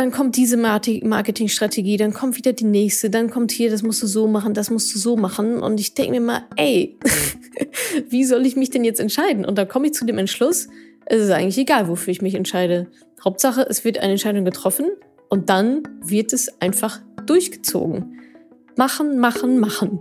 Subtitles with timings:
[0.00, 4.06] dann kommt diese Marketingstrategie, dann kommt wieder die nächste, dann kommt hier, das musst du
[4.06, 5.58] so machen, das musst du so machen.
[5.60, 6.96] Und ich denke mir mal, ey,
[8.08, 9.44] wie soll ich mich denn jetzt entscheiden?
[9.44, 10.68] Und dann komme ich zu dem Entschluss,
[11.04, 12.86] es ist eigentlich egal, wofür ich mich entscheide.
[13.22, 14.86] Hauptsache, es wird eine Entscheidung getroffen
[15.28, 18.18] und dann wird es einfach durchgezogen.
[18.78, 20.00] Machen, machen, machen.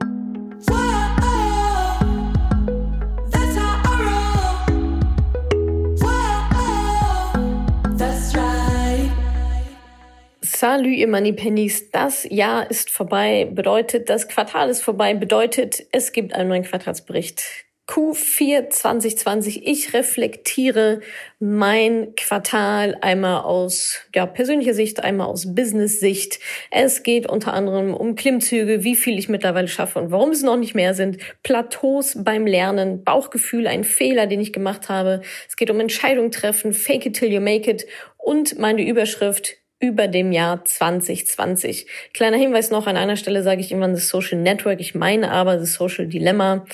[10.62, 11.90] Salut, ihr Money Pennies.
[11.90, 17.46] Das Jahr ist vorbei, bedeutet, das Quartal ist vorbei, bedeutet, es gibt einen neuen Quartalsbericht.
[17.88, 19.66] Q4 2020.
[19.66, 21.00] Ich reflektiere
[21.40, 26.42] mein Quartal einmal aus ja, persönlicher Sicht, einmal aus Business-Sicht.
[26.72, 30.58] Es geht unter anderem um Klimmzüge, wie viel ich mittlerweile schaffe und warum es noch
[30.58, 31.20] nicht mehr sind.
[31.42, 35.22] Plateaus beim Lernen, Bauchgefühl, ein Fehler, den ich gemacht habe.
[35.48, 40.08] Es geht um Entscheidungen treffen, fake it till you make it und meine Überschrift über
[40.08, 41.88] dem Jahr 2020.
[42.14, 45.56] Kleiner Hinweis noch, an einer Stelle sage ich irgendwann das Social Network, ich meine aber
[45.56, 46.66] das Social Dilemma.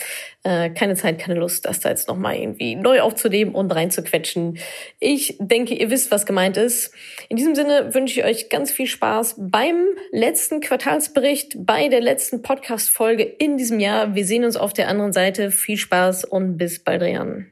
[0.44, 4.58] Äh, keine Zeit, keine Lust, das da jetzt nochmal irgendwie neu aufzunehmen und reinzuquetschen.
[5.00, 6.94] Ich denke, ihr wisst, was gemeint ist.
[7.30, 12.42] In diesem Sinne wünsche ich euch ganz viel Spaß beim letzten Quartalsbericht, bei der letzten
[12.42, 14.16] Podcast-Folge in diesem Jahr.
[14.16, 15.52] Wir sehen uns auf der anderen Seite.
[15.52, 17.52] Viel Spaß und bis bald, Rian.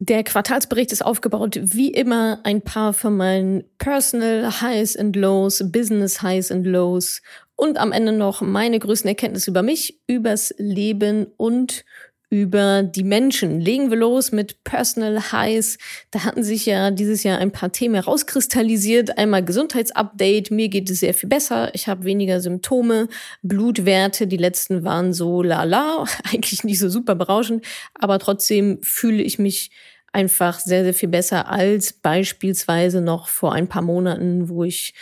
[0.00, 6.22] Der Quartalsbericht ist aufgebaut wie immer ein paar von meinen Personal Highs and Lows, Business
[6.22, 7.20] Highs and Lows
[7.56, 11.84] und am Ende noch meine größten Erkenntnisse über mich, übers Leben und
[12.30, 13.60] über die Menschen.
[13.60, 15.78] Legen wir los mit Personal Highs.
[16.10, 19.16] Da hatten sich ja dieses Jahr ein paar Themen herauskristallisiert.
[19.16, 20.50] Einmal Gesundheitsupdate.
[20.50, 21.74] Mir geht es sehr viel besser.
[21.74, 23.08] Ich habe weniger Symptome.
[23.42, 26.04] Blutwerte, die letzten waren so lala.
[26.24, 27.64] Eigentlich nicht so super berauschend.
[27.94, 29.70] Aber trotzdem fühle ich mich
[30.12, 34.94] einfach sehr, sehr viel besser als beispielsweise noch vor ein paar Monaten, wo ich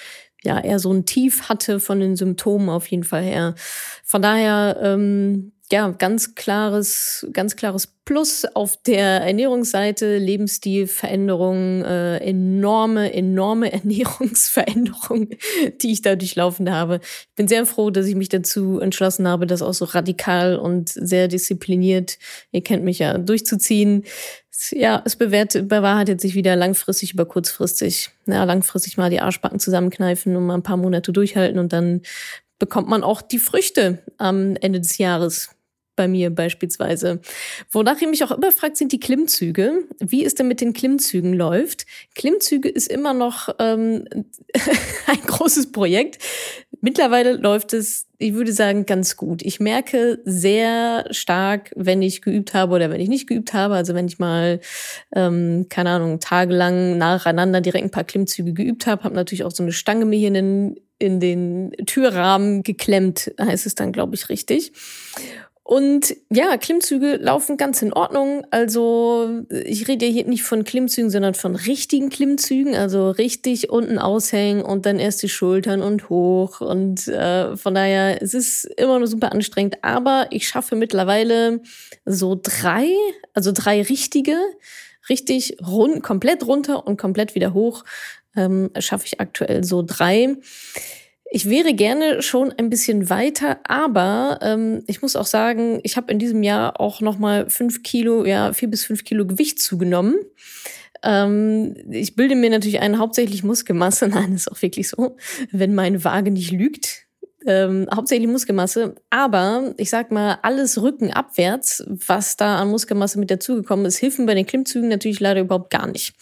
[0.43, 3.55] ja eher so ein Tief hatte von den Symptomen auf jeden Fall her.
[4.05, 13.13] Von daher ähm, ja, ganz klares, ganz klares Plus auf der Ernährungsseite, Lebensstilveränderung, äh, enorme,
[13.13, 15.31] enorme Ernährungsveränderung,
[15.83, 17.01] die ich da durchlaufen habe.
[17.03, 20.89] Ich bin sehr froh, dass ich mich dazu entschlossen habe, das auch so radikal und
[20.89, 22.19] sehr diszipliniert,
[22.53, 24.05] ihr kennt mich ja, durchzuziehen.
[24.71, 28.11] Ja, es bewährt, bewahrheitet sich wieder langfristig über kurzfristig.
[28.27, 32.03] Ja, langfristig mal die Arschbacken zusammenkneifen und mal ein paar Monate durchhalten und dann
[32.59, 35.56] bekommt man auch die Früchte am Ende des Jahres
[35.97, 37.21] bei mir beispielsweise.
[37.71, 39.85] Wonach ihr mich auch immer fragt, sind die Klimmzüge.
[39.99, 41.87] Wie es denn mit den Klimmzügen läuft.
[42.15, 44.05] Klimmzüge ist immer noch ähm,
[45.07, 46.19] ein großes Projekt.
[46.81, 49.43] Mittlerweile läuft es, ich würde sagen, ganz gut.
[49.43, 53.75] Ich merke sehr stark, wenn ich geübt habe oder wenn ich nicht geübt habe.
[53.75, 54.61] Also wenn ich mal,
[55.15, 59.63] ähm, keine Ahnung, tagelang nacheinander direkt ein paar Klimmzüge geübt habe, habe natürlich auch so
[59.63, 64.29] eine Stange mir hier in den, in den Türrahmen geklemmt, heißt es dann, glaube ich,
[64.29, 64.73] richtig.
[65.67, 68.47] Und ja, Klimmzüge laufen ganz in Ordnung.
[68.53, 72.77] Also ich rede ja hier nicht von Klimmzügen, sondern von richtigen Klimmzügen.
[72.77, 76.61] Also richtig unten aushängen und dann erst die Schultern und hoch.
[76.61, 79.83] Und äh, von daher, es ist immer noch super anstrengend.
[79.83, 81.61] Aber ich schaffe mittlerweile
[82.05, 82.87] so drei,
[83.35, 84.37] also drei richtige,
[85.09, 87.83] richtig rund, komplett runter und komplett wieder hoch.
[88.37, 90.37] Ähm, schaffe ich aktuell so drei.
[91.31, 96.13] Ich wäre gerne schon ein bisschen weiter, aber ähm, ich muss auch sagen, ich habe
[96.13, 100.17] in diesem Jahr auch noch mal fünf Kilo, ja vier bis fünf Kilo Gewicht zugenommen.
[101.03, 104.09] Ähm, ich bilde mir natürlich ein, hauptsächlich Muskelmasse.
[104.09, 105.17] Nein, ist auch wirklich so,
[105.51, 107.06] wenn meine Waage nicht lügt
[107.47, 113.87] ähm, hauptsächlich Muskelmasse, aber ich sag mal, alles rückenabwärts, was da an Muskelmasse mit dazugekommen
[113.87, 116.15] ist, hilft bei den Klimmzügen natürlich leider überhaupt gar nicht.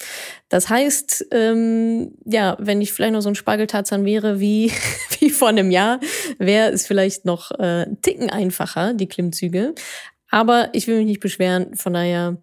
[0.49, 4.71] Das heißt, ähm, ja, wenn ich vielleicht noch so ein Spargeltarzan wäre wie,
[5.21, 6.01] wie vor einem Jahr,
[6.39, 9.75] wäre es vielleicht noch äh, Ticken einfacher, die Klimmzüge.
[10.31, 12.39] Aber ich will mich nicht beschweren, von daher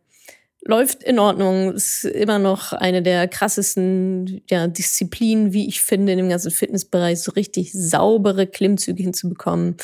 [0.64, 6.20] läuft in Ordnung, ist immer noch eine der krassesten ja, Disziplinen, wie ich finde, in
[6.20, 9.78] dem ganzen Fitnessbereich so richtig saubere Klimmzüge hinzubekommen,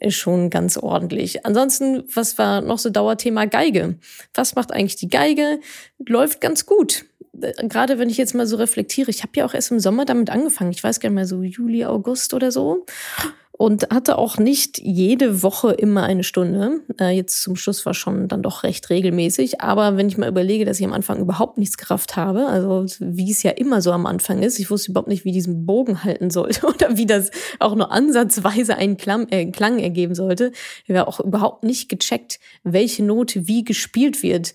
[0.00, 1.44] ist schon ganz ordentlich.
[1.44, 3.96] Ansonsten, was war noch so Dauerthema Geige?
[4.32, 5.60] Was macht eigentlich die Geige?
[6.06, 7.04] Läuft ganz gut.
[7.32, 10.30] Gerade wenn ich jetzt mal so reflektiere, ich habe ja auch erst im Sommer damit
[10.30, 10.70] angefangen.
[10.70, 12.86] Ich weiß gar nicht mehr so Juli, August oder so
[13.56, 16.80] und hatte auch nicht jede Woche immer eine Stunde.
[16.98, 19.60] Äh, jetzt zum Schluss war schon dann doch recht regelmäßig.
[19.60, 23.30] Aber wenn ich mal überlege, dass ich am Anfang überhaupt nichts gerafft habe, also wie
[23.30, 26.30] es ja immer so am Anfang ist, ich wusste überhaupt nicht, wie diesen Bogen halten
[26.30, 27.30] sollte oder wie das
[27.60, 30.50] auch nur ansatzweise einen Klang, äh, Klang ergeben sollte.
[30.84, 34.54] Ich habe auch überhaupt nicht gecheckt, welche Note wie gespielt wird.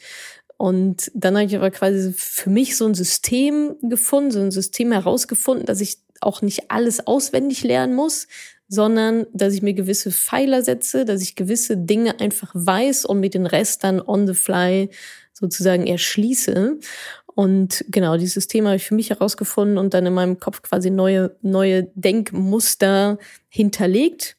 [0.57, 4.91] Und dann habe ich aber quasi für mich so ein System gefunden, so ein System
[4.91, 8.27] herausgefunden, dass ich auch nicht alles auswendig lernen muss,
[8.69, 13.33] sondern dass ich mir gewisse Pfeiler setze, dass ich gewisse Dinge einfach weiß und mit
[13.33, 14.89] den Rest dann on the fly
[15.33, 16.77] sozusagen erschließe.
[17.25, 20.91] Und genau, dieses Thema habe ich für mich herausgefunden und dann in meinem Kopf quasi
[20.91, 23.17] neue, neue Denkmuster
[23.47, 24.37] hinterlegt.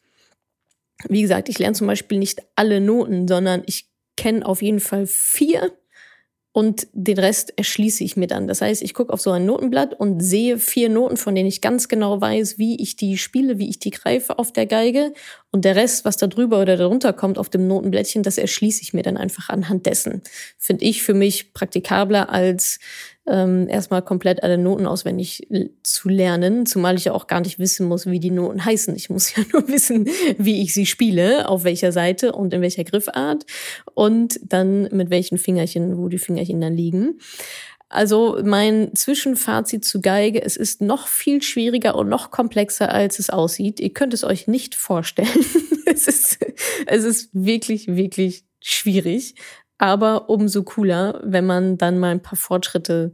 [1.09, 3.87] Wie gesagt, ich lerne zum Beispiel nicht alle Noten, sondern ich
[4.17, 5.73] kenne auf jeden Fall vier
[6.53, 8.49] und den Rest erschließe ich mir dann.
[8.49, 11.61] Das heißt, ich gucke auf so ein Notenblatt und sehe vier Noten, von denen ich
[11.61, 15.13] ganz genau weiß, wie ich die spiele, wie ich die greife auf der Geige.
[15.53, 18.93] Und der Rest, was da drüber oder darunter kommt auf dem Notenblättchen, das erschließe ich
[18.93, 20.23] mir dann einfach anhand dessen.
[20.59, 22.81] Finde ich für mich praktikabler als
[23.31, 25.47] ähm, erstmal komplett alle Noten auswendig
[25.83, 28.95] zu lernen, zumal ich ja auch gar nicht wissen muss, wie die Noten heißen.
[28.97, 32.85] Ich muss ja nur wissen, wie ich sie spiele, auf welcher Seite und in welcher
[32.85, 33.47] Griffart
[33.95, 37.21] und dann mit welchen Fingerchen, wo die Fingerchen dann liegen.
[37.89, 43.31] Also mein Zwischenfazit zu Geige, es ist noch viel schwieriger und noch komplexer, als es
[43.31, 43.81] aussieht.
[43.81, 45.29] Ihr könnt es euch nicht vorstellen.
[45.87, 46.39] es, ist,
[46.87, 49.35] es ist wirklich, wirklich schwierig
[49.81, 53.13] aber umso cooler, wenn man dann mal ein paar Fortschritte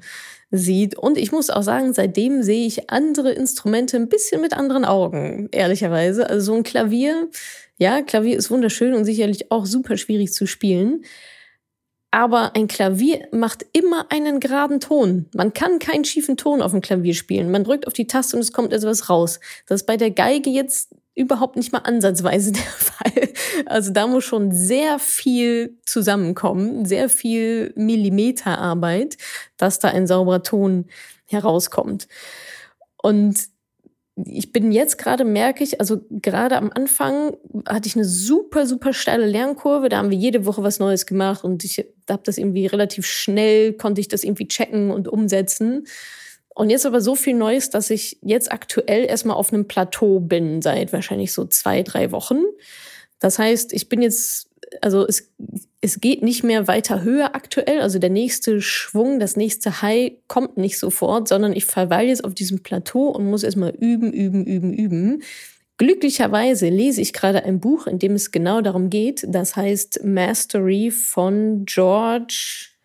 [0.51, 0.99] sieht.
[0.99, 5.49] Und ich muss auch sagen, seitdem sehe ich andere Instrumente ein bisschen mit anderen Augen,
[5.53, 6.29] ehrlicherweise.
[6.29, 7.29] Also so ein Klavier,
[7.79, 11.05] ja, Klavier ist wunderschön und sicherlich auch super schwierig zu spielen.
[12.11, 15.27] Aber ein Klavier macht immer einen geraden Ton.
[15.35, 17.53] Man kann keinen schiefen Ton auf dem Klavier spielen.
[17.53, 19.39] Man drückt auf die Taste und es kommt etwas raus.
[19.67, 23.29] Das ist bei der Geige jetzt überhaupt nicht mal ansatzweise der Fall.
[23.65, 29.17] Also da muss schon sehr viel zusammenkommen, sehr viel Millimeterarbeit,
[29.57, 30.85] dass da ein sauberer Ton
[31.25, 32.07] herauskommt.
[33.03, 33.49] Und
[34.25, 37.37] ich bin jetzt gerade, merke ich, also gerade am Anfang
[37.69, 39.91] hatte ich eine super, super steile Lernkurve.
[39.91, 43.75] Da haben wir jede Woche was Neues gemacht und ich habe das irgendwie relativ schnell,
[43.75, 45.87] konnte ich das irgendwie checken und umsetzen.
[46.57, 50.63] Und jetzt aber so viel Neues, dass ich jetzt aktuell erstmal auf einem Plateau bin,
[50.63, 52.39] seit wahrscheinlich so zwei, drei Wochen.
[53.19, 54.49] Das heißt, ich bin jetzt,
[54.81, 55.31] also es,
[55.83, 57.83] es geht nicht mehr weiter höher aktuell.
[57.83, 62.33] Also der nächste Schwung, das nächste High kommt nicht sofort, sondern ich verweile jetzt auf
[62.33, 65.23] diesem Plateau und muss erstmal üben, üben, üben, üben.
[65.77, 69.27] Glücklicherweise lese ich gerade ein Buch, in dem es genau darum geht.
[69.29, 72.76] Das heißt Mastery von George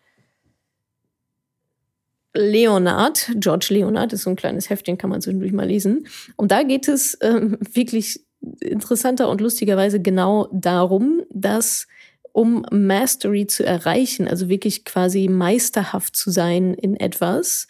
[2.34, 6.06] Leonard, George Leonard, ist so ein kleines Heftchen, kann man zwischendurch mal lesen.
[6.36, 8.24] Und da geht es ähm, wirklich
[8.60, 11.86] interessanter und lustigerweise genau darum, dass
[12.32, 17.68] um Mastery zu erreichen, also wirklich quasi meisterhaft zu sein in etwas,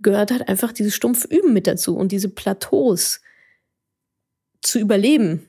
[0.00, 3.20] gehört halt einfach dieses stumpf Üben mit dazu und diese Plateaus
[4.62, 5.47] zu überleben.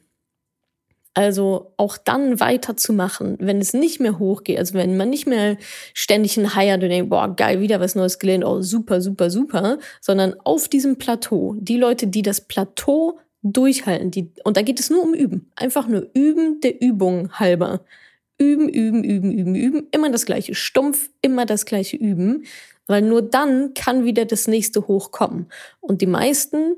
[1.16, 5.58] Also auch dann weiterzumachen, wenn es nicht mehr hochgeht, also wenn man nicht mehr
[5.94, 9.30] ständig ein High hat und denkt, boah, geil, wieder was Neues gelernt, oh, super, super,
[9.30, 14.80] super, sondern auf diesem Plateau, die Leute, die das Plateau durchhalten, die, und da geht
[14.80, 15.50] es nur um Üben.
[15.56, 17.82] Einfach nur Üben der Übung halber.
[18.38, 19.88] Üben, üben, üben, üben, üben.
[19.92, 20.56] Immer das gleiche.
[20.56, 22.46] Stumpf, immer das gleiche Üben.
[22.88, 25.48] Weil nur dann kann wieder das nächste hochkommen.
[25.82, 26.76] Und die meisten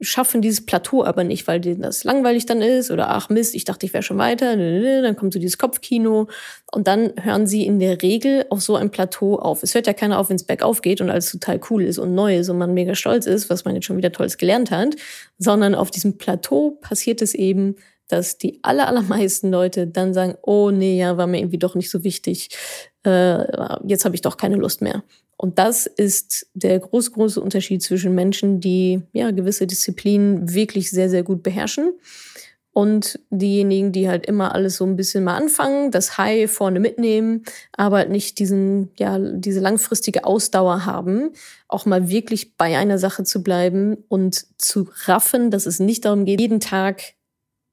[0.00, 3.64] schaffen dieses Plateau aber nicht, weil denen das langweilig dann ist oder ach Mist, ich
[3.64, 6.28] dachte, ich wäre schon weiter, dann kommt so dieses Kopfkino
[6.72, 9.62] und dann hören sie in der Regel auf so ein Plateau auf.
[9.62, 12.14] Es hört ja keiner auf, wenn es bergauf geht und alles total cool ist und
[12.14, 14.96] neu ist und man mega stolz ist, was man jetzt schon wieder Tolles gelernt hat,
[15.38, 17.76] sondern auf diesem Plateau passiert es eben,
[18.08, 21.90] dass die aller, allermeisten Leute dann sagen, oh nee, ja, war mir irgendwie doch nicht
[21.90, 22.48] so wichtig,
[23.04, 23.44] äh,
[23.86, 25.02] jetzt habe ich doch keine Lust mehr.
[25.36, 31.08] Und das ist der große, große Unterschied zwischen Menschen, die ja gewisse Disziplinen wirklich sehr,
[31.08, 31.92] sehr gut beherrschen
[32.72, 37.44] und diejenigen, die halt immer alles so ein bisschen mal anfangen, das High vorne mitnehmen,
[37.72, 41.30] aber halt nicht diesen, ja, diese langfristige Ausdauer haben,
[41.68, 46.24] auch mal wirklich bei einer Sache zu bleiben und zu raffen, dass es nicht darum
[46.24, 47.14] geht, jeden Tag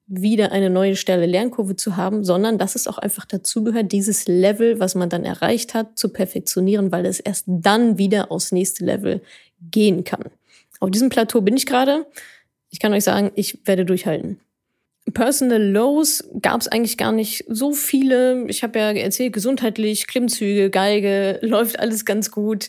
[0.07, 4.79] wieder eine neue Stelle Lernkurve zu haben, sondern dass es auch einfach dazugehört, dieses Level,
[4.79, 9.21] was man dann erreicht hat, zu perfektionieren, weil es erst dann wieder aufs nächste Level
[9.71, 10.23] gehen kann.
[10.79, 12.05] Auf diesem Plateau bin ich gerade.
[12.69, 14.39] Ich kann euch sagen, ich werde durchhalten.
[15.13, 18.45] Personal Lows gab es eigentlich gar nicht so viele.
[18.47, 22.67] Ich habe ja erzählt, gesundheitlich, Klimmzüge, Geige, läuft alles ganz gut.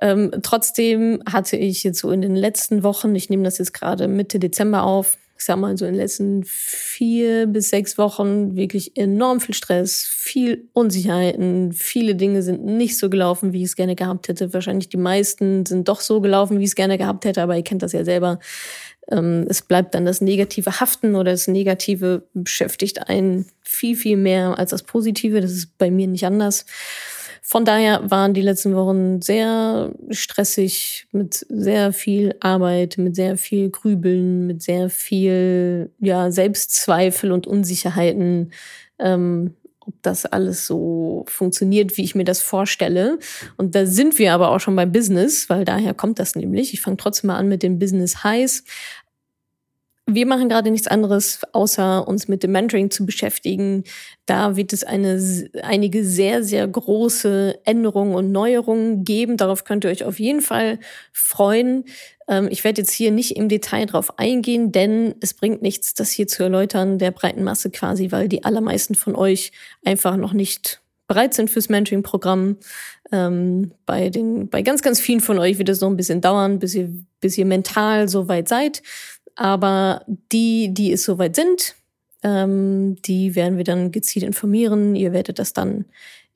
[0.00, 4.08] Ähm, trotzdem hatte ich jetzt so in den letzten Wochen, ich nehme das jetzt gerade
[4.08, 8.96] Mitte Dezember auf, ich sag mal, so in den letzten vier bis sechs Wochen wirklich
[8.96, 11.72] enorm viel Stress, viel Unsicherheiten.
[11.72, 14.54] Viele Dinge sind nicht so gelaufen, wie ich es gerne gehabt hätte.
[14.54, 17.64] Wahrscheinlich die meisten sind doch so gelaufen, wie ich es gerne gehabt hätte, aber ihr
[17.64, 18.38] kennt das ja selber.
[19.10, 24.58] Ähm, es bleibt dann das Negative haften oder das Negative beschäftigt einen viel, viel mehr
[24.58, 25.40] als das Positive.
[25.40, 26.64] Das ist bei mir nicht anders.
[27.46, 33.68] Von daher waren die letzten Wochen sehr stressig, mit sehr viel Arbeit, mit sehr viel
[33.68, 38.50] Grübeln, mit sehr viel ja, Selbstzweifel und Unsicherheiten.
[38.98, 39.54] Ähm,
[39.86, 43.18] ob das alles so funktioniert, wie ich mir das vorstelle.
[43.58, 46.72] Und da sind wir aber auch schon beim Business, weil daher kommt das nämlich.
[46.72, 48.64] Ich fange trotzdem mal an mit den Business Highs.
[50.06, 53.84] Wir machen gerade nichts anderes, außer uns mit dem Mentoring zu beschäftigen.
[54.26, 55.18] Da wird es eine,
[55.62, 59.38] einige sehr, sehr große Änderungen und Neuerungen geben.
[59.38, 60.78] Darauf könnt ihr euch auf jeden Fall
[61.12, 61.84] freuen.
[62.28, 66.10] Ähm, ich werde jetzt hier nicht im Detail drauf eingehen, denn es bringt nichts, das
[66.10, 69.52] hier zu erläutern, der breiten Masse quasi, weil die allermeisten von euch
[69.86, 72.58] einfach noch nicht bereit sind fürs Mentoring-Programm.
[73.10, 76.58] Ähm, bei den, bei ganz, ganz vielen von euch wird es noch ein bisschen dauern,
[76.58, 78.82] bis ihr, bis ihr mental so weit seid.
[79.36, 81.74] Aber die, die es soweit sind,
[82.22, 84.96] ähm, die werden wir dann gezielt informieren.
[84.96, 85.84] Ihr werdet das dann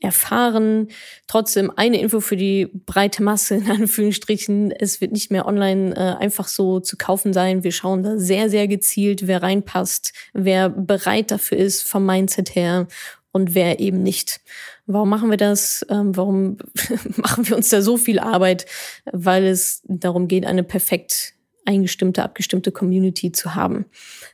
[0.01, 0.89] erfahren.
[1.27, 4.71] Trotzdem eine Info für die breite Masse, in Anführungsstrichen.
[4.71, 7.65] Es wird nicht mehr online äh, einfach so zu kaufen sein.
[7.65, 12.87] Wir schauen da sehr, sehr gezielt, wer reinpasst, wer bereit dafür ist vom Mindset her
[13.33, 14.41] und wer eben nicht.
[14.87, 15.85] Warum machen wir das?
[15.91, 16.59] Ähm, warum
[17.17, 18.67] machen wir uns da so viel Arbeit?
[19.13, 21.35] Weil es darum geht, eine perfekt
[21.69, 23.85] eingestimmte, abgestimmte Community zu haben.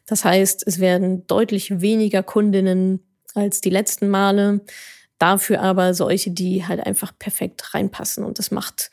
[0.07, 3.01] Das heißt, es werden deutlich weniger Kundinnen
[3.35, 4.61] als die letzten Male,
[5.19, 8.25] dafür aber solche, die halt einfach perfekt reinpassen.
[8.25, 8.91] Und das macht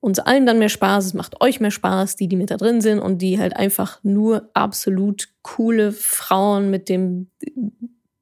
[0.00, 2.80] uns allen dann mehr Spaß, es macht euch mehr Spaß, die, die mit da drin
[2.80, 7.30] sind und die halt einfach nur absolut coole Frauen mit dem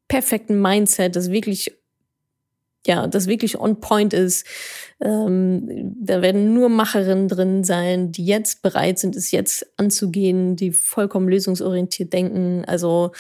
[0.09, 1.77] perfekten Mindset, das wirklich
[2.87, 4.47] ja, das wirklich on point ist.
[5.01, 10.73] Ähm, da werden nur Macherinnen drin sein, die jetzt bereit sind, es jetzt anzugehen, die
[10.73, 12.65] vollkommen lösungsorientiert denken.
[12.67, 13.13] Also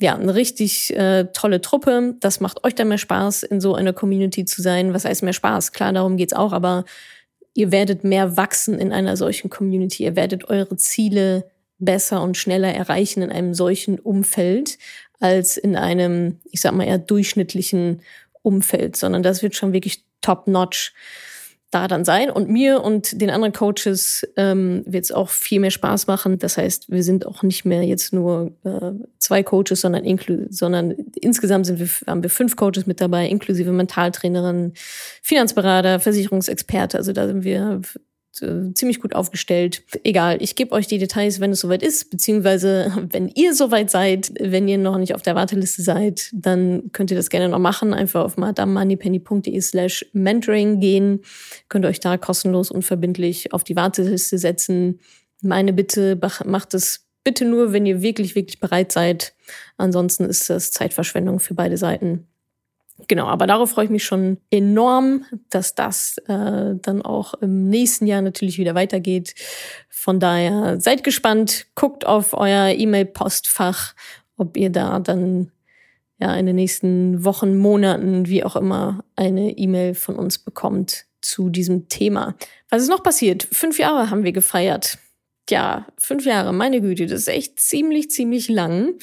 [0.00, 2.16] ja, eine richtig äh, tolle Truppe.
[2.20, 4.92] Das macht euch dann mehr Spaß, in so einer Community zu sein.
[4.92, 5.72] Was heißt mehr Spaß?
[5.72, 6.84] Klar, darum geht's auch, aber
[7.54, 10.04] ihr werdet mehr wachsen in einer solchen Community.
[10.04, 14.78] Ihr werdet eure Ziele besser und schneller erreichen in einem solchen Umfeld
[15.18, 18.02] als in einem, ich sag mal, eher durchschnittlichen
[18.46, 20.94] Umfeld, sondern das wird schon wirklich top-notch
[21.72, 22.30] da dann sein.
[22.30, 26.38] Und mir und den anderen Coaches ähm, wird es auch viel mehr Spaß machen.
[26.38, 30.92] Das heißt, wir sind auch nicht mehr jetzt nur äh, zwei Coaches, sondern, inklu sondern
[31.20, 34.74] insgesamt sind wir, haben wir fünf Coaches mit dabei, inklusive Mentaltrainerin,
[35.22, 36.98] Finanzberater, Versicherungsexperte.
[36.98, 37.80] Also da sind wir
[38.42, 39.82] äh, ziemlich gut aufgestellt.
[40.04, 44.32] Egal, ich gebe euch die Details, wenn es soweit ist, beziehungsweise wenn ihr soweit seid,
[44.40, 47.94] wenn ihr noch nicht auf der Warteliste seid, dann könnt ihr das gerne noch machen.
[47.94, 51.20] Einfach auf madamemoneypenny.de slash mentoring gehen.
[51.68, 55.00] Könnt ihr euch da kostenlos und verbindlich auf die Warteliste setzen.
[55.42, 59.34] Meine Bitte, macht es bitte nur, wenn ihr wirklich, wirklich bereit seid.
[59.76, 62.28] Ansonsten ist das Zeitverschwendung für beide Seiten.
[63.08, 68.06] Genau, aber darauf freue ich mich schon enorm, dass das äh, dann auch im nächsten
[68.06, 69.34] Jahr natürlich wieder weitergeht.
[69.88, 73.94] Von daher seid gespannt, guckt auf euer E-Mail-Postfach,
[74.38, 75.52] ob ihr da dann
[76.18, 81.50] ja in den nächsten Wochen, Monaten, wie auch immer, eine E-Mail von uns bekommt zu
[81.50, 82.34] diesem Thema.
[82.70, 83.46] Was ist noch passiert?
[83.52, 84.98] Fünf Jahre haben wir gefeiert.
[85.50, 88.94] Ja, fünf Jahre, meine Güte, das ist echt ziemlich, ziemlich lang.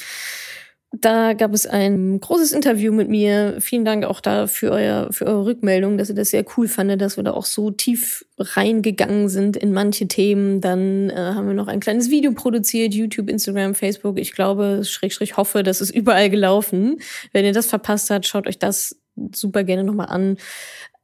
[1.00, 3.56] Da gab es ein großes Interview mit mir.
[3.60, 7.00] Vielen Dank auch da für, euer, für eure Rückmeldung, dass ihr das sehr cool fandet,
[7.00, 10.60] dass wir da auch so tief reingegangen sind in manche Themen.
[10.60, 14.18] Dann äh, haben wir noch ein kleines Video produziert, YouTube, Instagram, Facebook.
[14.20, 17.00] Ich glaube, schräg, schräg hoffe, das ist überall gelaufen.
[17.32, 18.96] Wenn ihr das verpasst habt, schaut euch das
[19.32, 20.36] super gerne nochmal an.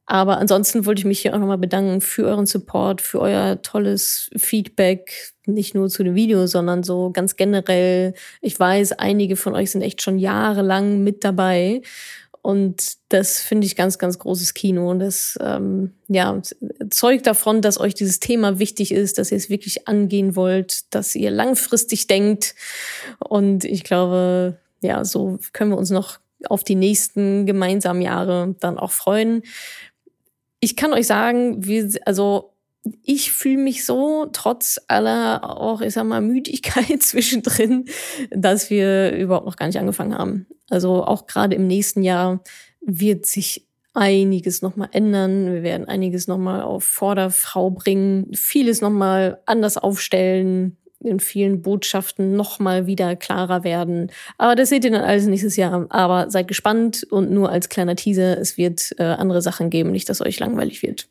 [0.05, 4.29] Aber ansonsten wollte ich mich hier auch nochmal bedanken für euren Support, für euer tolles
[4.35, 8.13] Feedback, nicht nur zu dem Video, sondern so ganz generell.
[8.41, 11.81] Ich weiß, einige von euch sind echt schon jahrelang mit dabei.
[12.41, 14.89] Und das finde ich ganz, ganz großes Kino.
[14.89, 16.41] Und das ähm, ja,
[16.89, 21.15] zeugt davon, dass euch dieses Thema wichtig ist, dass ihr es wirklich angehen wollt, dass
[21.15, 22.55] ihr langfristig denkt.
[23.19, 28.79] Und ich glaube, ja, so können wir uns noch auf die nächsten gemeinsamen Jahre dann
[28.79, 29.43] auch freuen
[30.61, 32.53] ich kann euch sagen, wir, also
[33.03, 37.85] ich fühle mich so, trotz aller auch, ich sag mal, Müdigkeit zwischendrin,
[38.29, 40.47] dass wir überhaupt noch gar nicht angefangen haben.
[40.69, 42.41] Also auch gerade im nächsten Jahr
[42.79, 45.51] wird sich einiges nochmal ändern.
[45.51, 52.87] Wir werden einiges nochmal auf Vorderfrau bringen, vieles nochmal anders aufstellen, in vielen Botschaften nochmal
[52.87, 54.11] wieder klarer werden.
[54.37, 55.85] Aber das seht ihr dann alles nächstes Jahr.
[55.89, 60.09] Aber seid gespannt und nur als kleiner Teaser, es wird äh, andere Sachen geben, nicht,
[60.09, 61.07] dass euch langweilig wird.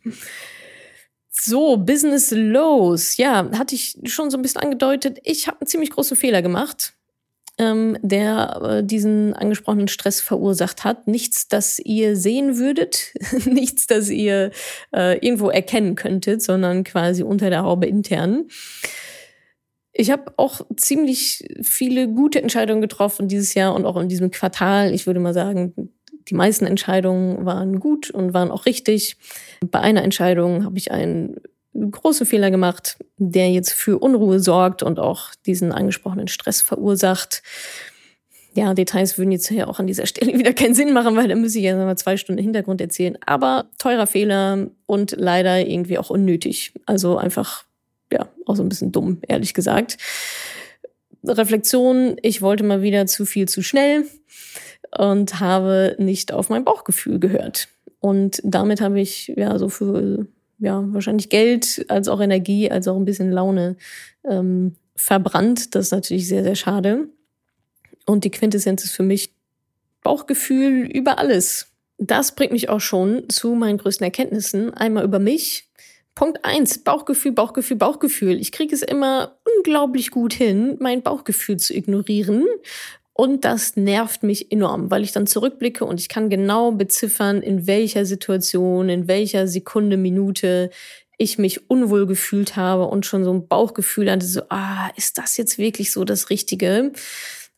[1.30, 3.16] So, Business Lows.
[3.16, 5.18] Ja, hatte ich schon so ein bisschen angedeutet.
[5.25, 6.94] Ich habe einen ziemlich großen Fehler gemacht.
[7.59, 11.06] ähm, der äh, diesen angesprochenen Stress verursacht hat.
[11.06, 13.12] Nichts, das ihr sehen würdet,
[13.44, 14.50] nichts, das ihr
[14.94, 18.47] äh, irgendwo erkennen könntet, sondern quasi unter der Haube intern.
[19.92, 24.94] Ich habe auch ziemlich viele gute Entscheidungen getroffen dieses Jahr und auch in diesem Quartal.
[24.94, 25.90] Ich würde mal sagen,
[26.28, 29.16] die meisten Entscheidungen waren gut und waren auch richtig.
[29.66, 31.40] Bei einer Entscheidung habe ich einen
[31.75, 37.42] großen Fehler gemacht, der jetzt für Unruhe sorgt und auch diesen angesprochenen Stress verursacht.
[38.54, 41.35] Ja, Details würden jetzt hier auch an dieser Stelle wieder keinen Sinn machen, weil da
[41.35, 43.16] müsste ich ja mal zwei Stunden Hintergrund erzählen.
[43.25, 46.73] Aber teurer Fehler und leider irgendwie auch unnötig.
[46.87, 47.64] Also einfach,
[48.12, 49.99] ja, auch so ein bisschen dumm, ehrlich gesagt.
[51.25, 54.05] Reflexion, ich wollte mal wieder zu viel zu schnell
[54.97, 57.69] und habe nicht auf mein Bauchgefühl gehört.
[58.00, 60.26] Und damit habe ich ja so für
[60.59, 63.76] ja, wahrscheinlich Geld als auch Energie, als auch ein bisschen Laune
[64.29, 65.75] ähm, verbrannt.
[65.75, 67.09] Das ist natürlich sehr, sehr schade.
[68.07, 69.33] Und die Quintessenz ist für mich
[70.02, 71.69] Bauchgefühl über alles.
[71.99, 74.73] Das bringt mich auch schon zu meinen größten Erkenntnissen.
[74.73, 75.70] Einmal über mich.
[76.21, 78.39] Punkt eins Bauchgefühl, Bauchgefühl, Bauchgefühl.
[78.39, 82.45] Ich kriege es immer unglaublich gut hin, mein Bauchgefühl zu ignorieren
[83.15, 87.67] und das nervt mich enorm, weil ich dann zurückblicke und ich kann genau beziffern, in
[87.67, 90.69] welcher Situation, in welcher Sekunde, Minute
[91.17, 95.39] ich mich unwohl gefühlt habe und schon so ein Bauchgefühl hatte, so, ah, ist das
[95.39, 96.93] jetzt wirklich so das Richtige?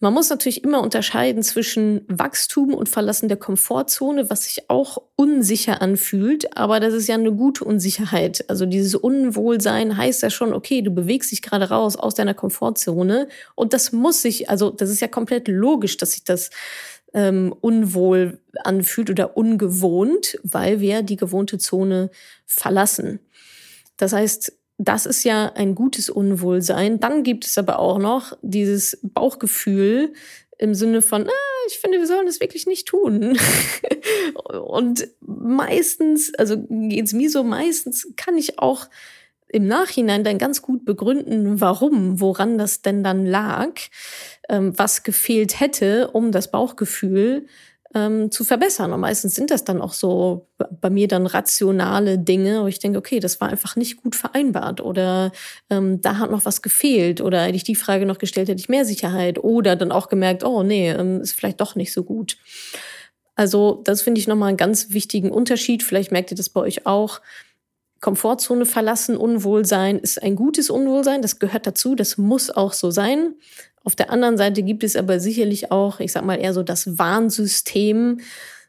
[0.03, 5.81] Man muss natürlich immer unterscheiden zwischen Wachstum und Verlassen der Komfortzone, was sich auch unsicher
[5.81, 8.45] anfühlt, aber das ist ja eine gute Unsicherheit.
[8.49, 13.29] Also dieses Unwohlsein heißt ja schon, okay, du bewegst dich gerade raus aus deiner Komfortzone
[13.55, 16.51] und das muss sich, also das ist ja komplett logisch, dass sich das
[17.15, 22.11] ähm, unwohl anfühlt oder ungewohnt, weil wir die gewohnte Zone
[22.45, 23.21] verlassen.
[23.99, 24.53] Das heißt,
[24.85, 26.99] das ist ja ein gutes Unwohlsein.
[26.99, 30.13] Dann gibt es aber auch noch dieses Bauchgefühl
[30.59, 33.39] im Sinne von, ah, ich finde, wir sollen das wirklich nicht tun.
[34.67, 38.89] und meistens, also geht es mir so, meistens kann ich auch
[39.49, 43.73] im Nachhinein dann ganz gut begründen, warum, woran das denn dann lag,
[44.49, 47.47] ähm, was gefehlt hätte, um das Bauchgefühl
[47.95, 48.93] ähm, zu verbessern.
[48.93, 50.49] Und meistens sind das dann auch so
[50.81, 54.81] bei mir dann rationale Dinge, wo ich denke, okay, das war einfach nicht gut vereinbart
[54.81, 55.33] oder
[55.71, 58.69] ähm, da hat noch was gefehlt oder hätte ich die Frage noch gestellt, hätte ich
[58.69, 62.37] mehr Sicherheit oder dann auch gemerkt, oh nee, ähm, ist vielleicht doch nicht so gut.
[63.35, 65.83] Also das finde ich nochmal einen ganz wichtigen Unterschied.
[65.83, 67.21] Vielleicht merkt ihr das bei euch auch.
[68.03, 71.23] Komfortzone verlassen, Unwohlsein ist ein gutes Unwohlsein.
[71.23, 71.95] Das gehört dazu.
[71.95, 73.37] Das muss auch so sein.
[73.85, 76.99] Auf der anderen Seite gibt es aber sicherlich auch, ich sag mal, eher so das
[76.99, 78.19] Warnsystem,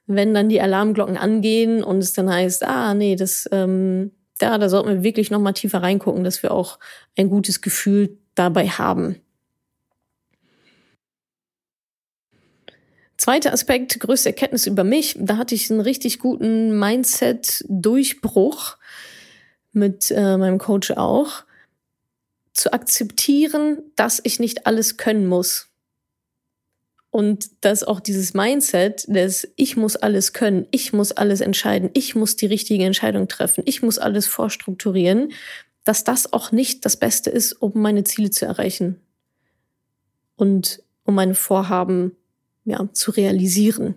[0.05, 4.69] wenn dann die Alarmglocken angehen und es dann heißt, ah, nee, das, ähm, da, da
[4.69, 6.77] sollten wir wirklich nochmal tiefer reingucken, dass wir auch
[7.17, 9.15] ein gutes Gefühl dabei haben.
[13.17, 15.17] Zweiter Aspekt, größte Erkenntnis über mich.
[15.19, 18.77] Da hatte ich einen richtig guten Mindset-Durchbruch
[19.73, 21.43] mit äh, meinem Coach auch
[22.53, 25.69] zu akzeptieren, dass ich nicht alles können muss.
[27.09, 32.15] Und dass auch dieses Mindset, dass ich muss alles können, ich muss alles entscheiden, ich
[32.15, 35.31] muss die richtige Entscheidung treffen, ich muss alles vorstrukturieren,
[35.83, 38.99] dass das auch nicht das Beste ist, um meine Ziele zu erreichen
[40.37, 42.15] und um meine Vorhaben
[42.65, 43.95] ja, zu realisieren.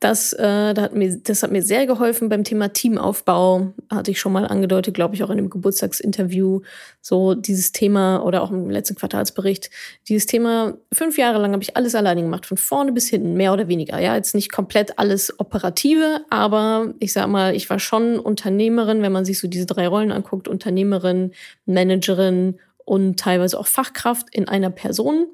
[0.00, 3.74] Das, äh, das, hat mir, das hat mir sehr geholfen beim Thema Teamaufbau.
[3.90, 6.62] Hatte ich schon mal angedeutet, glaube ich, auch in dem Geburtstagsinterview.
[7.02, 9.68] So dieses Thema oder auch im letzten Quartalsbericht.
[10.08, 13.52] Dieses Thema, fünf Jahre lang habe ich alles alleine gemacht, von vorne bis hinten, mehr
[13.52, 14.00] oder weniger.
[14.00, 19.12] Ja, jetzt nicht komplett alles Operative, aber ich sag mal, ich war schon Unternehmerin, wenn
[19.12, 21.32] man sich so diese drei Rollen anguckt, Unternehmerin,
[21.66, 25.26] Managerin und teilweise auch Fachkraft in einer Person.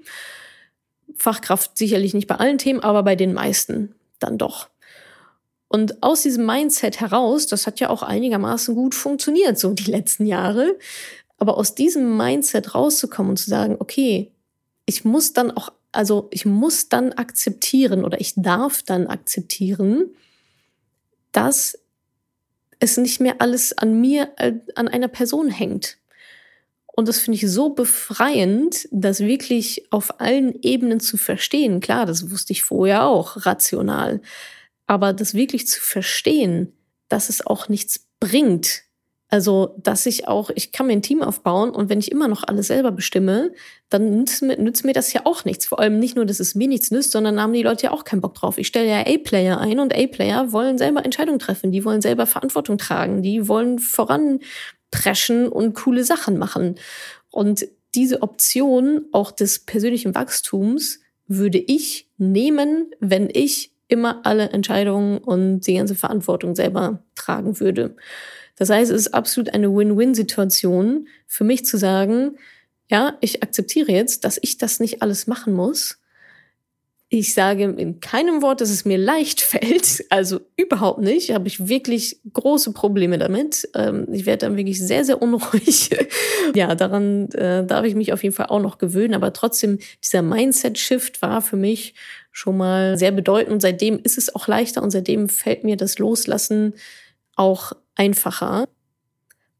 [1.14, 4.68] Fachkraft sicherlich nicht bei allen Themen, aber bei den meisten dann doch.
[5.68, 10.26] Und aus diesem Mindset heraus, das hat ja auch einigermaßen gut funktioniert, so die letzten
[10.26, 10.78] Jahre.
[11.38, 14.32] Aber aus diesem Mindset rauszukommen und zu sagen, okay,
[14.86, 20.10] ich muss dann auch, also ich muss dann akzeptieren oder ich darf dann akzeptieren,
[21.32, 21.78] dass
[22.78, 25.98] es nicht mehr alles an mir, äh, an einer Person hängt.
[26.96, 31.80] Und das finde ich so befreiend, das wirklich auf allen Ebenen zu verstehen.
[31.80, 34.22] Klar, das wusste ich vorher auch, rational.
[34.86, 36.72] Aber das wirklich zu verstehen,
[37.08, 38.82] dass es auch nichts bringt.
[39.28, 42.44] Also, dass ich auch, ich kann mir ein Team aufbauen und wenn ich immer noch
[42.44, 43.52] alles selber bestimme,
[43.90, 45.66] dann nützt mir, nützt mir das ja auch nichts.
[45.66, 48.04] Vor allem nicht nur, dass es mir nichts nützt, sondern haben die Leute ja auch
[48.04, 48.56] keinen Bock drauf.
[48.56, 52.78] Ich stelle ja A-Player ein und A-Player wollen selber Entscheidungen treffen, die wollen selber Verantwortung
[52.78, 54.38] tragen, die wollen voran
[54.90, 56.76] preschen und coole Sachen machen.
[57.30, 65.18] Und diese Option auch des persönlichen Wachstums würde ich nehmen, wenn ich immer alle Entscheidungen
[65.18, 67.96] und die ganze Verantwortung selber tragen würde.
[68.56, 72.36] Das heißt, es ist absolut eine Win-Win-Situation für mich zu sagen,
[72.88, 75.98] ja, ich akzeptiere jetzt, dass ich das nicht alles machen muss
[77.08, 81.32] ich sage in keinem Wort, dass es mir leicht fällt, also überhaupt nicht.
[81.32, 83.68] Habe ich wirklich große Probleme damit.
[83.74, 85.90] Ähm, ich werde dann wirklich sehr, sehr unruhig.
[86.54, 89.14] ja, daran äh, darf ich mich auf jeden Fall auch noch gewöhnen.
[89.14, 91.94] Aber trotzdem, dieser Mindset-Shift war für mich
[92.32, 93.52] schon mal sehr bedeutend.
[93.52, 96.74] Und seitdem ist es auch leichter und seitdem fällt mir das Loslassen
[97.36, 98.68] auch einfacher.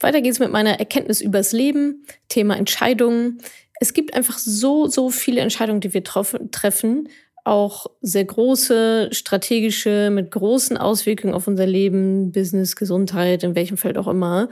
[0.01, 3.41] Weiter geht's mit meiner Erkenntnis übers Leben, Thema Entscheidungen.
[3.79, 7.09] Es gibt einfach so, so viele Entscheidungen, die wir treffen
[7.47, 13.99] auch sehr große, strategische, mit großen Auswirkungen auf unser Leben, Business, Gesundheit, in welchem Feld
[13.99, 14.49] auch immer.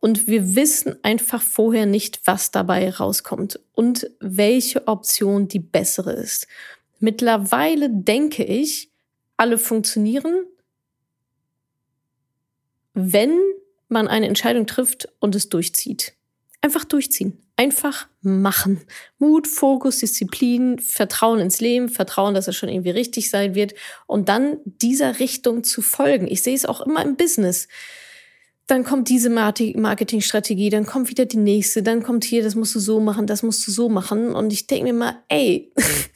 [0.00, 6.46] Und wir wissen einfach vorher nicht, was dabei rauskommt und welche Option die bessere ist.
[6.98, 8.90] Mittlerweile denke ich,
[9.36, 10.44] alle funktionieren,
[12.94, 13.38] wenn
[13.88, 16.14] man eine Entscheidung trifft und es durchzieht.
[16.60, 17.45] Einfach durchziehen.
[17.56, 18.82] Einfach machen.
[19.18, 23.74] Mut, Fokus, Disziplin, Vertrauen ins Leben, Vertrauen, dass es schon irgendwie richtig sein wird
[24.06, 26.26] und dann dieser Richtung zu folgen.
[26.28, 27.68] Ich sehe es auch immer im Business.
[28.66, 32.80] Dann kommt diese Marketingstrategie, dann kommt wieder die nächste, dann kommt hier, das musst du
[32.80, 34.34] so machen, das musst du so machen.
[34.34, 35.72] Und ich denke mir mal, ey,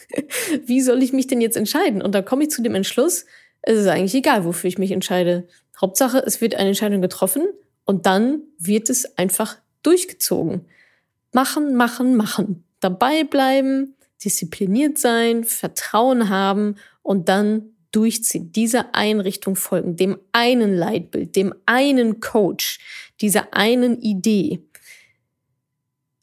[0.67, 2.03] wie soll ich mich denn jetzt entscheiden?
[2.03, 3.25] Und da komme ich zu dem Entschluss,
[3.63, 5.47] es ist eigentlich egal, wofür ich mich entscheide.
[5.81, 7.47] Hauptsache, es wird eine Entscheidung getroffen
[7.85, 10.67] und dann wird es einfach durchgezogen.
[11.33, 12.65] Machen, machen, machen.
[12.81, 21.37] Dabei bleiben, diszipliniert sein, Vertrauen haben und dann durchziehen, dieser Einrichtung folgen, dem einen Leitbild,
[21.37, 22.79] dem einen Coach,
[23.21, 24.61] dieser einen Idee.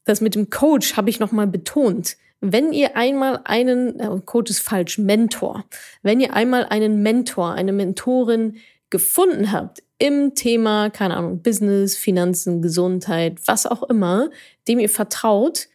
[0.06, 2.16] Das mit dem Coach habe ich nochmal betont.
[2.40, 5.66] Wenn ihr einmal einen, äh, Coach ist falsch, Mentor,
[6.04, 8.58] wenn ihr einmal einen Mentor, eine Mentorin
[8.90, 14.30] gefunden habt im Thema, keine Ahnung, Business, Finanzen, Gesundheit, was auch immer,
[14.68, 15.68] dem ihr vertraut,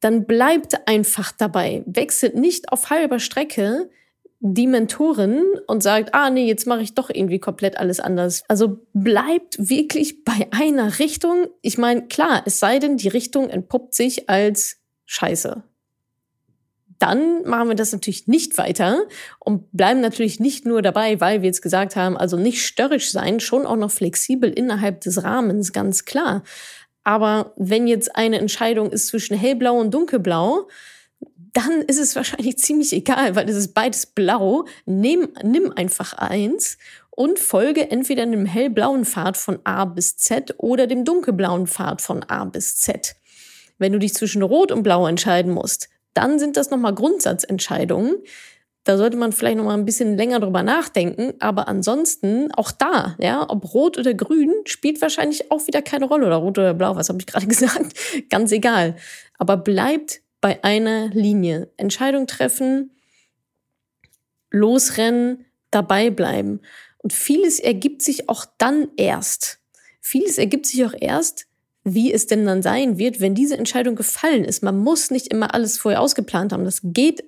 [0.00, 1.82] dann bleibt einfach dabei.
[1.86, 3.90] Wechselt nicht auf halber Strecke
[4.40, 8.42] die Mentorin und sagt, ah nee, jetzt mache ich doch irgendwie komplett alles anders.
[8.48, 11.46] Also bleibt wirklich bei einer Richtung.
[11.62, 15.64] Ich meine, klar, es sei denn, die Richtung entpuppt sich als Scheiße
[16.98, 19.04] dann machen wir das natürlich nicht weiter
[19.38, 23.40] und bleiben natürlich nicht nur dabei, weil wir jetzt gesagt haben, also nicht störrisch sein,
[23.40, 26.42] schon auch noch flexibel innerhalb des Rahmens, ganz klar.
[27.04, 30.68] Aber wenn jetzt eine Entscheidung ist zwischen hellblau und dunkelblau,
[31.52, 34.66] dann ist es wahrscheinlich ziemlich egal, weil es ist beides blau.
[34.84, 36.78] Nimm, nimm einfach eins
[37.10, 42.22] und folge entweder dem hellblauen Pfad von A bis Z oder dem dunkelblauen Pfad von
[42.24, 43.16] A bis Z.
[43.78, 48.16] Wenn du dich zwischen Rot und Blau entscheiden musst, dann sind das nochmal Grundsatzentscheidungen.
[48.84, 51.34] Da sollte man vielleicht nochmal ein bisschen länger drüber nachdenken.
[51.40, 56.26] Aber ansonsten, auch da, ja, ob rot oder grün, spielt wahrscheinlich auch wieder keine Rolle.
[56.26, 57.94] Oder rot oder blau, was habe ich gerade gesagt?
[58.30, 58.96] Ganz egal.
[59.38, 61.68] Aber bleibt bei einer Linie.
[61.76, 62.92] Entscheidung treffen,
[64.50, 66.60] losrennen, dabei bleiben.
[66.98, 69.58] Und vieles ergibt sich auch dann erst.
[70.00, 71.46] Vieles ergibt sich auch erst,
[71.86, 74.62] wie es denn dann sein wird, wenn diese Entscheidung gefallen ist.
[74.64, 76.64] Man muss nicht immer alles vorher ausgeplant haben.
[76.64, 77.22] Das geht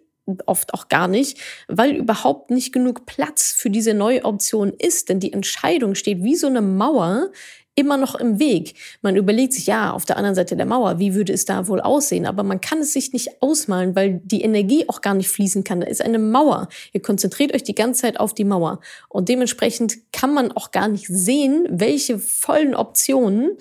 [0.47, 5.09] oft auch gar nicht, weil überhaupt nicht genug Platz für diese neue Option ist.
[5.09, 7.31] Denn die Entscheidung steht wie so eine Mauer
[7.77, 8.75] immer noch im Weg.
[9.03, 11.81] Man überlegt sich, ja, auf der anderen Seite der Mauer, wie würde es da wohl
[11.81, 12.27] aussehen?
[12.27, 15.81] Aber man kann es sich nicht ausmalen, weil die Energie auch gar nicht fließen kann.
[15.81, 16.69] Da ist eine Mauer.
[16.93, 18.81] Ihr konzentriert euch die ganze Zeit auf die Mauer.
[19.09, 23.57] Und dementsprechend kann man auch gar nicht sehen, welche vollen Optionen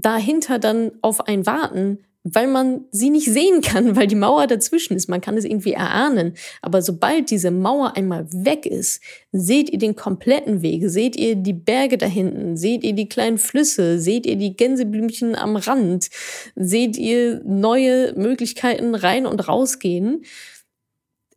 [0.00, 4.96] dahinter dann auf ein warten, weil man sie nicht sehen kann, weil die Mauer dazwischen
[4.96, 5.08] ist.
[5.08, 6.34] Man kann es irgendwie erahnen.
[6.62, 11.52] Aber sobald diese Mauer einmal weg ist, seht ihr den kompletten Weg, seht ihr die
[11.52, 16.08] Berge da hinten, seht ihr die kleinen Flüsse, seht ihr die Gänseblümchen am Rand,
[16.54, 20.24] seht ihr neue Möglichkeiten rein und rausgehen.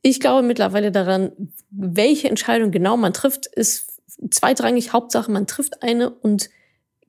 [0.04, 1.32] Ich glaube mittlerweile daran,
[1.70, 4.94] welche Entscheidung genau man trifft, ist zweitrangig.
[4.94, 6.50] Hauptsache, man trifft eine und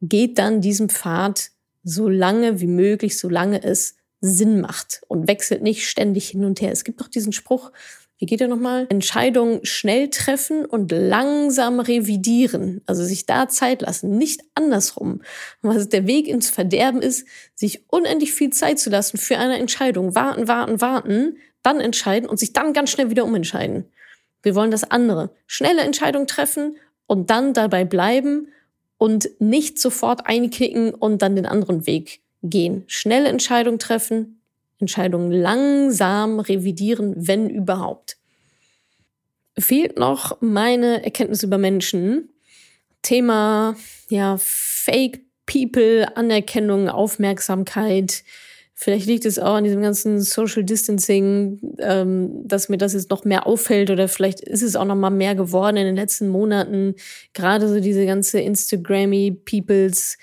[0.02, 1.50] geht dann diesem Pfad
[1.84, 6.70] so lange wie möglich, solange es Sinn macht und wechselt nicht ständig hin und her.
[6.70, 7.72] Es gibt doch diesen Spruch,
[8.18, 8.86] wie geht er nochmal?
[8.88, 12.80] Entscheidungen schnell treffen und langsam revidieren.
[12.86, 15.22] Also sich da Zeit lassen, nicht andersrum.
[15.60, 20.14] Was der Weg ins Verderben ist, sich unendlich viel Zeit zu lassen für eine Entscheidung.
[20.14, 23.86] Warten, warten, warten, dann entscheiden und sich dann ganz schnell wieder umentscheiden.
[24.40, 25.34] Wir wollen das andere.
[25.48, 26.76] Schnelle Entscheidung treffen
[27.08, 28.46] und dann dabei bleiben
[29.02, 32.84] und nicht sofort einknicken und dann den anderen Weg gehen.
[32.86, 34.40] Schnelle Entscheidung treffen,
[34.78, 38.16] Entscheidungen langsam revidieren, wenn überhaupt.
[39.58, 42.28] Fehlt noch meine Erkenntnis über Menschen.
[43.02, 43.74] Thema,
[44.08, 48.22] ja, Fake People, Anerkennung, Aufmerksamkeit.
[48.82, 53.24] Vielleicht liegt es auch an diesem ganzen Social Distancing, ähm, dass mir das jetzt noch
[53.24, 56.96] mehr auffällt oder vielleicht ist es auch noch mal mehr geworden in den letzten Monaten.
[57.32, 60.18] Gerade so diese ganze Instagrammy Peoples,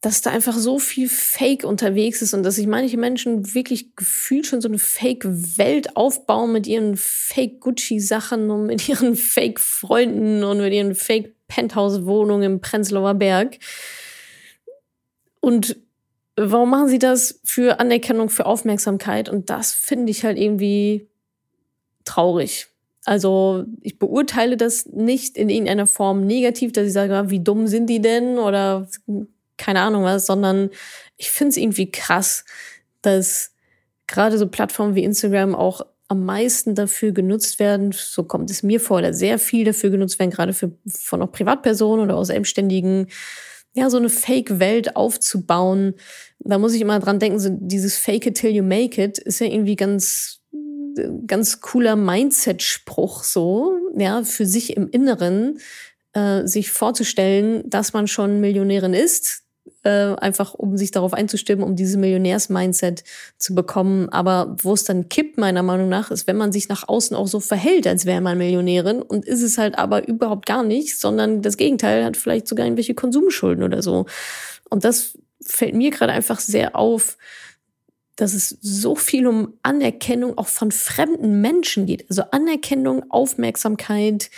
[0.00, 4.46] dass da einfach so viel Fake unterwegs ist und dass sich manche Menschen wirklich gefühlt
[4.46, 10.94] schon so eine Fake-Welt aufbauen mit ihren Fake-Gucci-Sachen und mit ihren Fake-Freunden und mit ihren
[10.94, 13.58] Fake-Penthouse-Wohnungen im Prenzlauer Berg.
[15.40, 15.76] Und
[16.38, 19.28] warum machen sie das für Anerkennung, für Aufmerksamkeit?
[19.28, 21.08] Und das finde ich halt irgendwie
[22.04, 22.68] traurig.
[23.04, 27.66] Also ich beurteile das nicht in irgendeiner Form negativ, dass ich sage, ah, wie dumm
[27.66, 28.86] sind die denn oder
[29.56, 30.70] keine Ahnung was, sondern
[31.16, 32.44] ich finde es irgendwie krass,
[33.02, 33.52] dass
[34.06, 38.80] gerade so Plattformen wie Instagram auch am meisten dafür genutzt werden, so kommt es mir
[38.80, 43.08] vor, oder sehr viel dafür genutzt werden, gerade für, von auch Privatpersonen oder auch Selbstständigen,
[43.78, 45.94] ja, so eine Fake-Welt aufzubauen.
[46.40, 49.40] Da muss ich immer dran denken, so dieses Fake it till you make it ist
[49.40, 50.40] ja irgendwie ganz,
[51.26, 55.58] ganz cooler Mindset-Spruch so, ja, für sich im Inneren,
[56.12, 59.44] äh, sich vorzustellen, dass man schon Millionärin ist,
[59.84, 63.04] äh, einfach um sich darauf einzustimmen, um dieses Millionärs-Mindset
[63.38, 64.08] zu bekommen.
[64.08, 67.28] Aber wo es dann kippt, meiner Meinung nach, ist, wenn man sich nach außen auch
[67.28, 71.42] so verhält, als wäre man Millionärin und ist es halt aber überhaupt gar nicht, sondern
[71.42, 74.06] das Gegenteil hat vielleicht sogar irgendwelche Konsumschulden oder so.
[74.68, 77.16] Und das fällt mir gerade einfach sehr auf,
[78.16, 82.04] dass es so viel um Anerkennung auch von fremden Menschen geht.
[82.08, 84.30] Also Anerkennung, Aufmerksamkeit,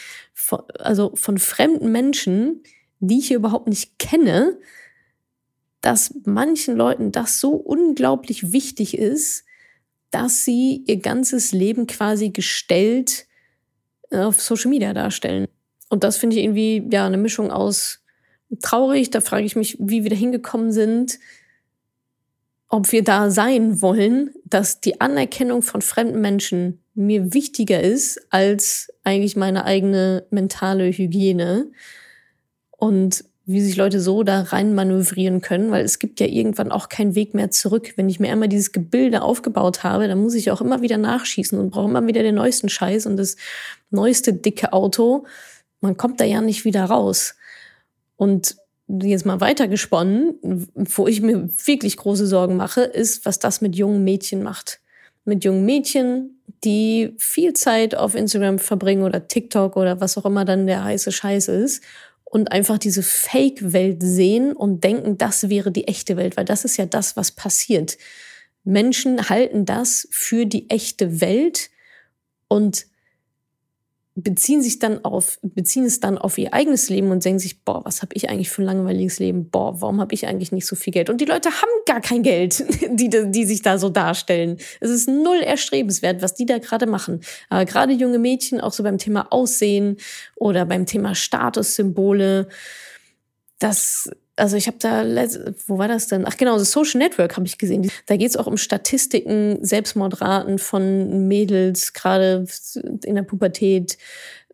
[0.78, 2.62] also von fremden Menschen,
[2.98, 4.58] die ich hier überhaupt nicht kenne,
[5.80, 9.44] dass manchen Leuten das so unglaublich wichtig ist,
[10.10, 13.26] dass sie ihr ganzes Leben quasi gestellt
[14.10, 15.46] äh, auf Social Media darstellen.
[15.88, 18.00] Und das finde ich irgendwie ja eine Mischung aus
[18.62, 19.10] traurig.
[19.10, 21.18] Da frage ich mich, wie wir da hingekommen sind,
[22.68, 28.92] ob wir da sein wollen, dass die Anerkennung von fremden Menschen mir wichtiger ist als
[29.02, 31.70] eigentlich meine eigene mentale Hygiene.
[32.70, 36.88] Und wie sich Leute so da rein manövrieren können, weil es gibt ja irgendwann auch
[36.88, 37.94] keinen Weg mehr zurück.
[37.96, 41.58] Wenn ich mir einmal dieses Gebilde aufgebaut habe, dann muss ich auch immer wieder nachschießen
[41.58, 43.36] und brauche immer wieder den neuesten Scheiß und das
[43.90, 45.24] neueste dicke Auto.
[45.80, 47.34] Man kommt da ja nicht wieder raus.
[48.16, 48.56] Und
[48.88, 54.04] jetzt mal weitergesponnen, wo ich mir wirklich große Sorgen mache, ist, was das mit jungen
[54.04, 54.80] Mädchen macht.
[55.24, 60.44] Mit jungen Mädchen, die viel Zeit auf Instagram verbringen oder TikTok oder was auch immer
[60.44, 61.82] dann der heiße Scheiß ist
[62.30, 66.76] und einfach diese Fake-Welt sehen und denken, das wäre die echte Welt, weil das ist
[66.76, 67.98] ja das, was passiert.
[68.62, 71.70] Menschen halten das für die echte Welt
[72.46, 72.86] und
[74.14, 77.84] beziehen sich dann auf, beziehen es dann auf ihr eigenes Leben und denken sich, boah,
[77.84, 79.50] was habe ich eigentlich für ein langweiliges Leben?
[79.50, 81.10] Boah, warum habe ich eigentlich nicht so viel Geld?
[81.10, 84.58] Und die Leute haben gar kein Geld, die, die sich da so darstellen.
[84.78, 87.20] Es ist null erstrebenswert, was die da gerade machen.
[87.48, 89.96] Aber gerade junge Mädchen, auch so beim Thema Aussehen
[90.36, 92.48] oder beim Thema Statussymbole,
[93.58, 95.04] das also ich habe da,
[95.66, 96.24] wo war das denn?
[96.26, 97.90] Ach genau, das Social Network habe ich gesehen.
[98.06, 102.46] Da geht es auch um Statistiken, Selbstmordraten von Mädels, gerade
[103.04, 103.98] in der Pubertät,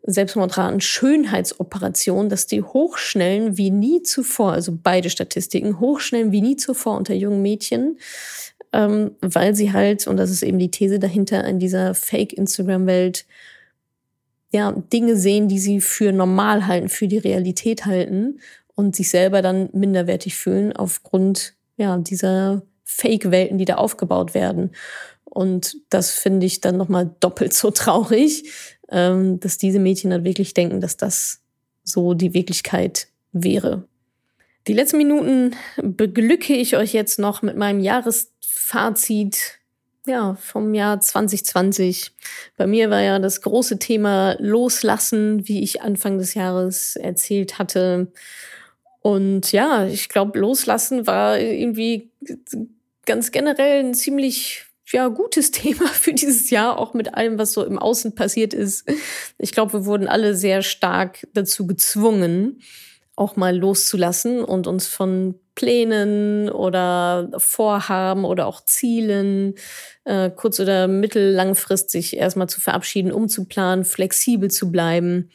[0.03, 6.97] Selbstmordraten, Schönheitsoperationen, dass die hochschnellen wie nie zuvor, also beide Statistiken, hochschnellen wie nie zuvor
[6.97, 7.97] unter jungen Mädchen,
[8.73, 13.25] ähm, weil sie halt, und das ist eben die These dahinter, in dieser Fake-Instagram-Welt,
[14.51, 18.39] ja, Dinge sehen, die sie für normal halten, für die Realität halten
[18.75, 24.71] und sich selber dann minderwertig fühlen aufgrund ja, dieser Fake-Welten, die da aufgebaut werden.
[25.25, 30.53] Und das finde ich dann nochmal doppelt so traurig, ähm, dass diese Mädchen dann wirklich
[30.53, 31.41] denken, dass das
[31.83, 33.87] so die Wirklichkeit wäre.
[34.67, 39.59] Die letzten Minuten beglücke ich euch jetzt noch mit meinem Jahresfazit
[40.05, 42.11] ja, vom Jahr 2020.
[42.55, 48.11] Bei mir war ja das große Thema Loslassen, wie ich Anfang des Jahres erzählt hatte.
[49.01, 52.09] Und ja, ich glaube, loslassen war irgendwie
[53.05, 57.63] ganz generell ein ziemlich ja, gutes Thema für dieses Jahr, auch mit allem, was so
[57.63, 58.89] im Außen passiert ist.
[59.37, 62.61] Ich glaube, wir wurden alle sehr stark dazu gezwungen,
[63.15, 69.55] auch mal loszulassen und uns von Plänen oder Vorhaben oder auch Zielen
[70.03, 75.31] äh, kurz- oder mittellangfristig erstmal zu verabschieden, umzuplanen, flexibel zu bleiben.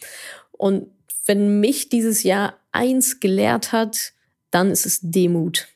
[0.52, 0.86] Und
[1.26, 4.12] wenn mich dieses Jahr eins gelehrt hat,
[4.52, 5.71] dann ist es Demut.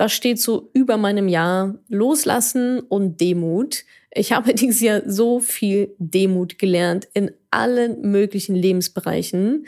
[0.00, 1.74] Das steht so über meinem Jahr.
[1.90, 3.84] Loslassen und Demut.
[4.10, 9.66] Ich habe dieses Jahr so viel Demut gelernt in allen möglichen Lebensbereichen.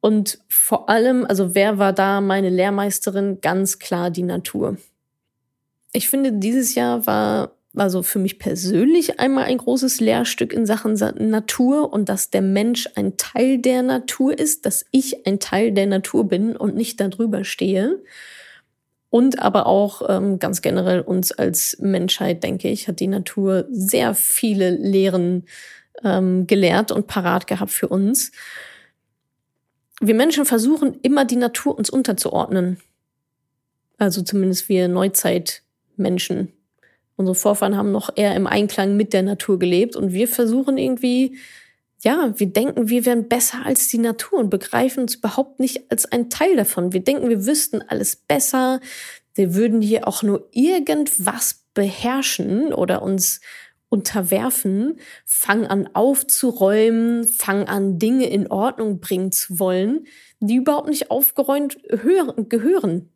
[0.00, 3.42] Und vor allem, also wer war da meine Lehrmeisterin?
[3.42, 4.78] Ganz klar die Natur.
[5.92, 10.94] Ich finde, dieses Jahr war also für mich persönlich einmal ein großes Lehrstück in Sachen
[10.94, 15.88] Natur und dass der Mensch ein Teil der Natur ist, dass ich ein Teil der
[15.88, 18.00] Natur bin und nicht darüber stehe.
[19.10, 24.14] Und aber auch ähm, ganz generell uns als Menschheit, denke ich, hat die Natur sehr
[24.14, 25.44] viele Lehren
[26.02, 28.32] ähm, gelehrt und parat gehabt für uns.
[30.00, 32.78] Wir Menschen versuchen immer die Natur uns unterzuordnen.
[33.98, 36.52] Also zumindest wir Neuzeitmenschen.
[37.16, 41.38] Unsere Vorfahren haben noch eher im Einklang mit der Natur gelebt und wir versuchen irgendwie,
[42.06, 46.06] ja, wir denken, wir wären besser als die Natur und begreifen uns überhaupt nicht als
[46.06, 46.92] ein Teil davon.
[46.92, 48.78] Wir denken, wir wüssten alles besser.
[49.34, 53.40] Wir würden hier auch nur irgendwas beherrschen oder uns
[53.88, 60.06] unterwerfen, fangen an aufzuräumen, fangen an Dinge in Ordnung bringen zu wollen,
[60.38, 63.10] die überhaupt nicht aufgeräumt gehören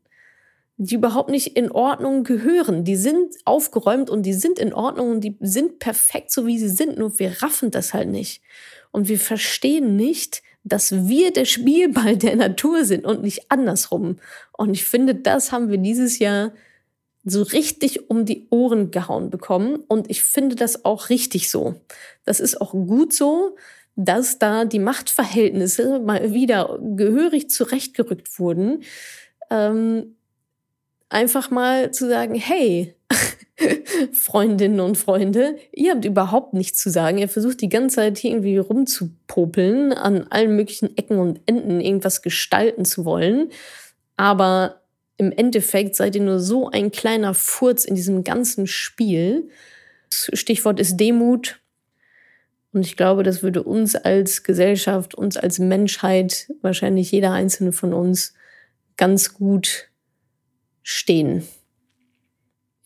[0.83, 2.85] die überhaupt nicht in Ordnung gehören.
[2.85, 6.71] Die sind aufgeräumt und die sind in Ordnung und die sind perfekt, so wie sie
[6.71, 6.99] sind.
[6.99, 8.41] Nur wir raffen das halt nicht.
[8.91, 14.19] Und wir verstehen nicht, dass wir der Spielball der Natur sind und nicht andersrum.
[14.53, 16.53] Und ich finde, das haben wir dieses Jahr
[17.25, 19.77] so richtig um die Ohren gehauen bekommen.
[19.89, 21.75] Und ich finde das auch richtig so.
[22.25, 23.57] Das ist auch gut so,
[23.97, 28.83] dass da die Machtverhältnisse mal wieder gehörig zurechtgerückt wurden.
[29.51, 30.17] Ähm,
[31.09, 32.95] einfach mal zu sagen, hey,
[34.13, 37.19] Freundinnen und Freunde, ihr habt überhaupt nichts zu sagen.
[37.19, 42.23] Ihr versucht die ganze Zeit hier irgendwie rumzupopeln, an allen möglichen Ecken und Enden irgendwas
[42.23, 43.51] gestalten zu wollen.
[44.17, 44.83] Aber
[45.17, 49.51] im Endeffekt seid ihr nur so ein kleiner Furz in diesem ganzen Spiel.
[50.11, 51.61] Das Stichwort ist Demut.
[52.73, 57.93] Und ich glaube, das würde uns als Gesellschaft, uns als Menschheit, wahrscheinlich jeder einzelne von
[57.93, 58.35] uns
[58.97, 59.89] ganz gut
[60.83, 61.43] stehen.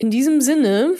[0.04, 0.96] In diesem Sinne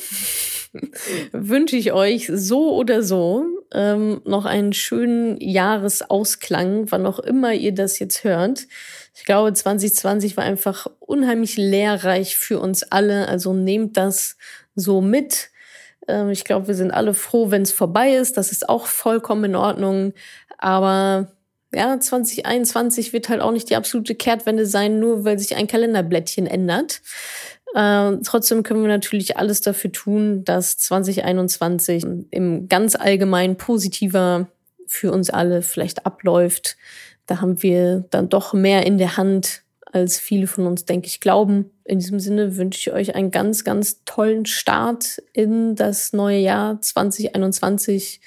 [1.33, 7.75] wünsche ich euch so oder so ähm, noch einen schönen Jahresausklang, wann auch immer ihr
[7.75, 8.67] das jetzt hört.
[9.14, 13.29] Ich glaube, 2020 war einfach unheimlich lehrreich für uns alle.
[13.29, 14.38] Also nehmt das
[14.75, 15.51] so mit.
[16.09, 18.38] Ähm, ich glaube, wir sind alle froh, wenn es vorbei ist.
[18.38, 20.14] Das ist auch vollkommen in Ordnung.
[20.57, 21.31] Aber
[21.75, 26.47] ja, 2021 wird halt auch nicht die absolute Kehrtwende sein, nur weil sich ein Kalenderblättchen
[26.47, 27.03] ändert.
[27.75, 34.49] Äh, trotzdem können wir natürlich alles dafür tun, dass 2021 im ganz allgemein positiver
[34.87, 36.77] für uns alle vielleicht abläuft.
[37.27, 41.21] Da haben wir dann doch mehr in der Hand, als viele von uns, denke ich,
[41.21, 41.71] glauben.
[41.85, 46.81] In diesem Sinne wünsche ich euch einen ganz, ganz tollen Start in das neue Jahr
[46.81, 48.21] 2021.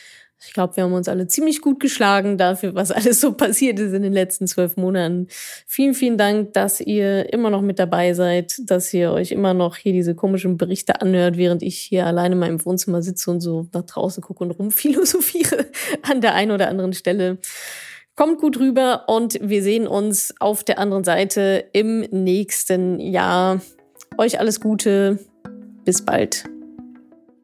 [0.45, 3.93] Ich glaube, wir haben uns alle ziemlich gut geschlagen dafür, was alles so passiert ist
[3.93, 5.28] in den letzten zwölf Monaten.
[5.65, 9.78] Vielen, vielen Dank, dass ihr immer noch mit dabei seid, dass ihr euch immer noch
[9.78, 13.67] hier diese komischen Berichte anhört, während ich hier alleine in meinem Wohnzimmer sitze und so
[13.73, 15.65] nach draußen gucke und rumphilosophiere
[16.04, 17.39] an der einen oder anderen Stelle.
[18.15, 23.62] Kommt gut rüber und wir sehen uns auf der anderen Seite im nächsten Jahr.
[24.17, 25.19] Euch alles Gute.
[25.86, 26.43] Bis bald.